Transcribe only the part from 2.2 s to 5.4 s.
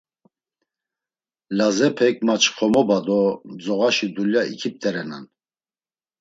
maçxomoba do mzoğaşi dulya ikipt̆erenan.